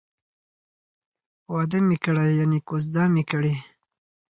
[1.53, 3.53] واده می کړی ،یعنی کوزده می کړې